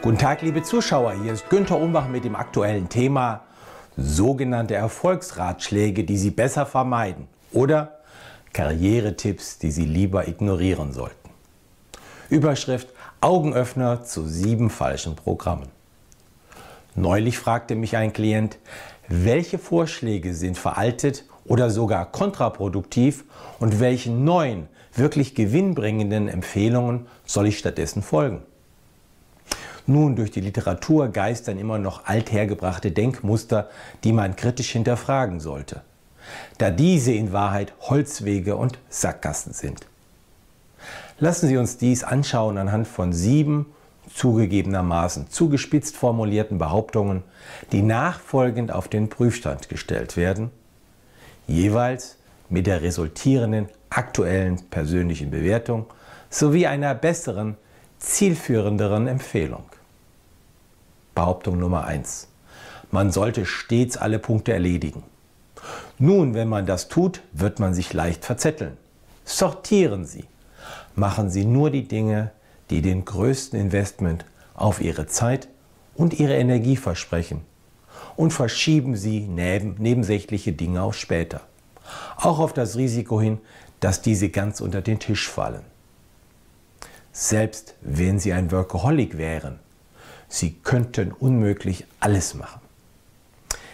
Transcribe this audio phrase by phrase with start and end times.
[0.00, 1.14] Guten Tag, liebe Zuschauer.
[1.24, 3.42] Hier ist Günther Umbach mit dem aktuellen Thema
[3.96, 7.98] sogenannte Erfolgsratschläge, die Sie besser vermeiden oder
[8.52, 11.30] Karrieretipps, die Sie lieber ignorieren sollten.
[12.30, 12.90] Überschrift
[13.20, 15.68] Augenöffner zu sieben falschen Programmen.
[16.94, 18.58] Neulich fragte mich ein Klient,
[19.08, 23.24] welche Vorschläge sind veraltet oder sogar kontraproduktiv
[23.58, 28.42] und welchen neuen, wirklich gewinnbringenden Empfehlungen soll ich stattdessen folgen?
[29.88, 33.70] Nun, durch die Literatur geistern immer noch althergebrachte Denkmuster,
[34.04, 35.80] die man kritisch hinterfragen sollte,
[36.58, 39.86] da diese in Wahrheit Holzwege und Sackgassen sind.
[41.18, 43.64] Lassen Sie uns dies anschauen anhand von sieben
[44.12, 47.22] zugegebenermaßen zugespitzt formulierten Behauptungen,
[47.72, 50.50] die nachfolgend auf den Prüfstand gestellt werden,
[51.46, 52.18] jeweils
[52.50, 55.86] mit der resultierenden aktuellen persönlichen Bewertung
[56.28, 57.56] sowie einer besseren,
[57.98, 59.64] zielführenderen Empfehlung.
[61.18, 62.28] Behauptung Nummer 1.
[62.92, 65.02] Man sollte stets alle Punkte erledigen.
[65.98, 68.76] Nun, wenn man das tut, wird man sich leicht verzetteln.
[69.24, 70.26] Sortieren Sie.
[70.94, 72.30] Machen Sie nur die Dinge,
[72.70, 75.48] die den größten Investment auf Ihre Zeit
[75.96, 77.40] und Ihre Energie versprechen.
[78.14, 81.40] Und verschieben Sie neben, nebensächliche Dinge auf später.
[82.16, 83.40] Auch auf das Risiko hin,
[83.80, 85.64] dass diese ganz unter den Tisch fallen.
[87.10, 89.58] Selbst wenn Sie ein Workaholic wären,
[90.28, 92.60] Sie könnten unmöglich alles machen.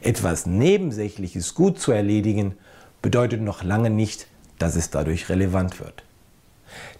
[0.00, 2.56] Etwas Nebensächliches gut zu erledigen,
[3.02, 4.26] bedeutet noch lange nicht,
[4.58, 6.02] dass es dadurch relevant wird.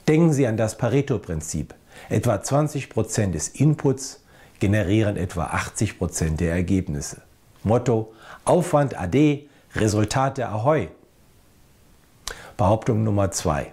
[0.06, 1.74] Denken Sie an das Pareto-Prinzip.
[2.08, 4.22] Etwa 20% des Inputs
[4.60, 7.22] generieren etwa 80% der Ergebnisse.
[7.64, 8.12] Motto
[8.44, 10.88] Aufwand AD, Resultate Ahoi.
[12.56, 13.72] Behauptung Nummer 2.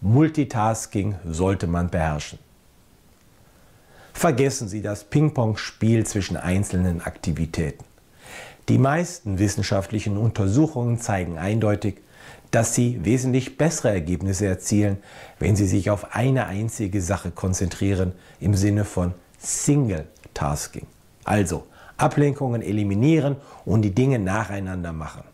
[0.00, 2.38] Multitasking sollte man beherrschen.
[4.16, 7.84] Vergessen Sie das Ping-Pong-Spiel zwischen einzelnen Aktivitäten.
[8.70, 11.96] Die meisten wissenschaftlichen Untersuchungen zeigen eindeutig,
[12.50, 14.96] dass Sie wesentlich bessere Ergebnisse erzielen,
[15.38, 20.86] wenn Sie sich auf eine einzige Sache konzentrieren im Sinne von Single Tasking.
[21.24, 21.66] Also
[21.98, 25.24] Ablenkungen eliminieren und die Dinge nacheinander machen.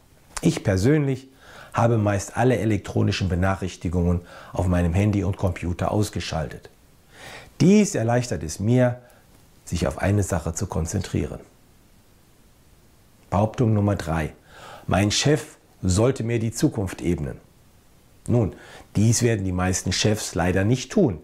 [0.41, 1.29] Ich persönlich
[1.73, 4.23] habe meist alle elektronischen Benachrichtigungen
[4.53, 6.69] auf meinem Handy und Computer ausgeschaltet.
[7.63, 8.99] Dies erleichtert es mir,
[9.65, 11.39] sich auf eine Sache zu konzentrieren.
[13.31, 14.35] Behauptung Nummer drei:
[14.89, 17.39] Mein Chef sollte mir die Zukunft ebnen.
[18.27, 18.57] Nun,
[18.97, 21.21] dies werden die meisten Chefs leider nicht tun.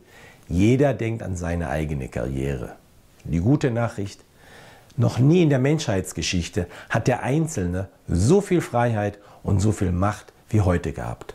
[0.48, 2.76] Jeder denkt an seine eigene Karriere.
[3.24, 4.20] Die gute Nachricht,
[4.96, 10.32] noch nie in der Menschheitsgeschichte hat der Einzelne so viel Freiheit und so viel Macht
[10.50, 11.34] wie heute gehabt.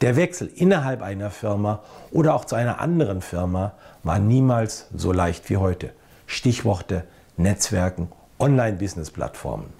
[0.00, 3.72] Der Wechsel innerhalb einer Firma oder auch zu einer anderen Firma
[4.02, 5.92] war niemals so leicht wie heute.
[6.26, 7.04] Stichworte
[7.36, 9.72] Netzwerken, Online-Business-Plattformen.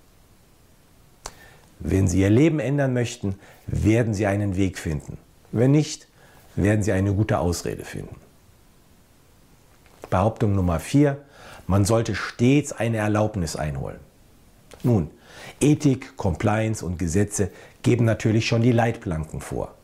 [1.81, 5.19] Wenn Sie Ihr Leben ändern möchten, werden Sie einen Weg finden.
[5.53, 6.09] Wenn nicht,
[6.57, 8.17] werden Sie eine gute Ausrede finden.
[10.11, 11.19] Behauptung Nummer 4.
[11.67, 13.99] Man sollte stets eine Erlaubnis einholen.
[14.83, 15.11] Nun,
[15.61, 17.51] Ethik, Compliance und Gesetze
[17.83, 19.75] geben natürlich schon die Leitplanken vor.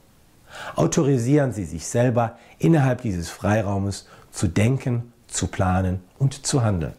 [0.77, 6.95] Autorisieren Sie sich selber innerhalb dieses Freiraumes zu denken, zu planen und zu handeln.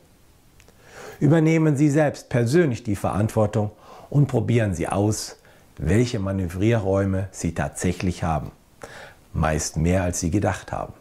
[1.19, 3.71] Übernehmen Sie selbst persönlich die Verantwortung
[4.09, 5.37] und probieren Sie aus,
[5.77, 8.51] welche Manövrierräume Sie tatsächlich haben.
[9.33, 10.93] Meist mehr, als Sie gedacht haben.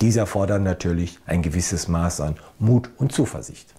[0.00, 3.72] Dies erfordert natürlich ein gewisses Maß an Mut und Zuversicht.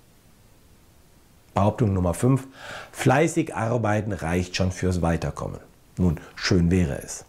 [1.53, 2.47] Behauptung Nummer 5.
[2.91, 5.59] Fleißig arbeiten reicht schon fürs Weiterkommen.
[5.97, 7.25] Nun, schön wäre es.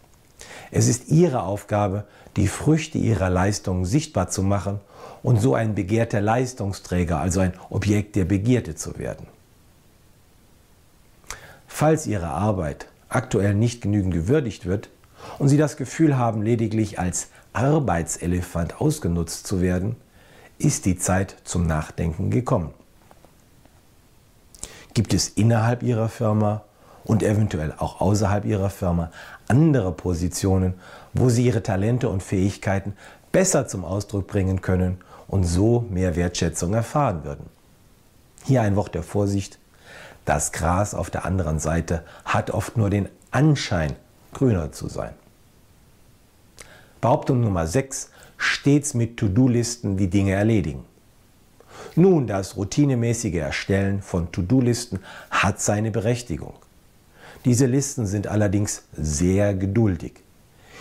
[0.71, 2.05] Es ist Ihre Aufgabe,
[2.37, 4.81] die Früchte Ihrer Leistung sichtbar zu machen
[5.23, 9.27] und so ein begehrter Leistungsträger, also ein Objekt der Begierde zu werden.
[11.67, 14.89] Falls Ihre Arbeit aktuell nicht genügend gewürdigt wird
[15.39, 19.97] und Sie das Gefühl haben, lediglich als Arbeitselefant ausgenutzt zu werden,
[20.59, 22.73] ist die Zeit zum Nachdenken gekommen.
[24.95, 26.65] Gibt es innerhalb Ihrer Firma
[27.07, 29.11] und eventuell auch außerhalb ihrer Firma
[29.49, 30.75] andere Positionen,
[31.15, 32.95] wo sie ihre Talente und Fähigkeiten
[33.33, 34.99] besser zum Ausdruck bringen können
[35.29, 37.47] und so mehr Wertschätzung erfahren würden.
[38.45, 39.59] Hier ein Wort der Vorsicht.
[40.25, 43.95] Das Gras auf der anderen Seite hat oft nur den Anschein,
[44.35, 45.15] grüner zu sein.
[47.01, 48.11] Behauptung Nummer 6.
[48.37, 50.85] Stets mit To-Do-Listen die Dinge erledigen.
[51.95, 54.99] Nun, das routinemäßige Erstellen von To-Do-Listen
[55.31, 56.55] hat seine Berechtigung.
[57.47, 60.15] Diese Listen sind allerdings sehr geduldig.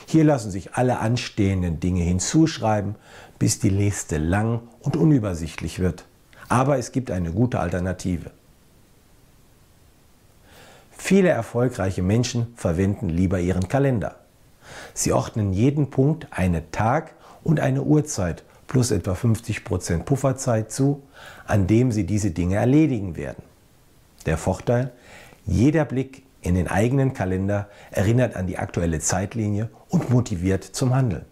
[0.07, 2.95] Hier lassen sich alle anstehenden Dinge hinzuschreiben,
[3.37, 6.05] bis die Liste lang und unübersichtlich wird.
[6.49, 8.31] Aber es gibt eine gute Alternative.
[10.97, 14.15] Viele erfolgreiche Menschen verwenden lieber ihren Kalender.
[14.95, 17.13] Sie ordnen jeden Punkt eine Tag-
[17.43, 21.03] und eine Uhrzeit plus etwa 50% Pufferzeit zu,
[21.45, 23.43] an dem sie diese Dinge erledigen werden.
[24.25, 24.91] Der Vorteil,
[25.45, 31.25] jeder Blick in den eigenen Kalender erinnert an die aktuelle Zeitlinie und motiviert zum Handeln.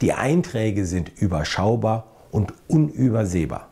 [0.00, 3.68] Die Einträge sind überschaubar und unübersehbar.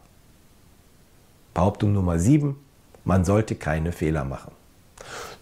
[1.53, 2.57] Behauptung Nummer 7.
[3.05, 4.53] Man sollte keine Fehler machen.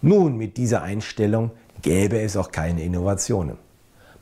[0.01, 1.51] Nun, mit dieser Einstellung
[1.83, 3.57] gäbe es auch keine Innovationen.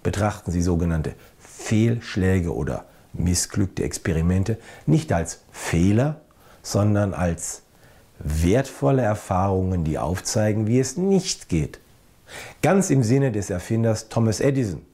[0.03, 6.19] Betrachten Sie sogenannte Fehlschläge oder missglückte Experimente nicht als Fehler,
[6.61, 7.63] sondern als
[8.19, 11.79] wertvolle Erfahrungen, die aufzeigen, wie es nicht geht.
[12.61, 14.85] Ganz im Sinne des Erfinders Thomas Edison,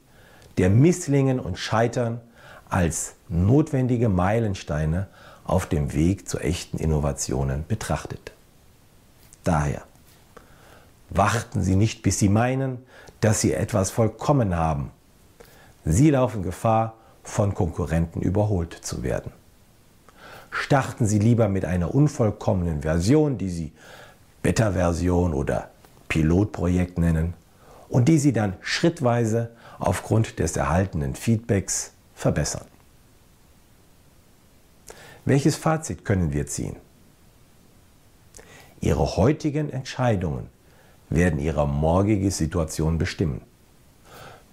[0.57, 2.21] der Misslingen und Scheitern
[2.69, 5.07] als notwendige Meilensteine
[5.43, 8.31] auf dem Weg zu echten Innovationen betrachtet.
[9.43, 9.83] Daher,
[11.09, 12.79] warten Sie nicht, bis Sie meinen,
[13.21, 14.91] dass Sie etwas vollkommen haben.
[15.83, 16.93] Sie laufen Gefahr,
[17.23, 19.31] von Konkurrenten überholt zu werden.
[20.65, 23.71] Starten Sie lieber mit einer unvollkommenen Version, die Sie
[24.41, 25.69] Beta-Version oder
[26.07, 27.35] Pilotprojekt nennen
[27.87, 32.65] und die Sie dann schrittweise aufgrund des erhaltenen Feedbacks verbessern.
[35.23, 36.77] Welches Fazit können wir ziehen?
[38.81, 40.47] Ihre heutigen Entscheidungen
[41.11, 43.41] werden Ihre morgige Situation bestimmen.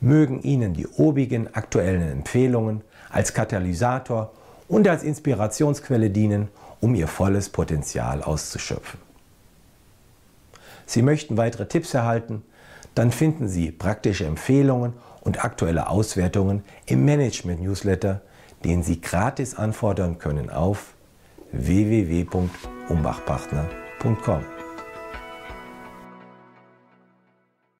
[0.03, 4.31] Mögen Ihnen die obigen aktuellen Empfehlungen als Katalysator
[4.69, 6.49] und als Inspirationsquelle dienen,
[6.81, 9.01] um Ihr volles Potenzial auszuschöpfen.
[10.87, 12.43] Sie möchten weitere Tipps erhalten?
[12.95, 14.93] Dann finden Sie praktische Empfehlungen
[15.23, 18.23] und aktuelle Auswertungen im Management-Newsletter,
[18.65, 20.95] den Sie gratis anfordern können auf
[21.53, 24.52] www.umbachpartner.com.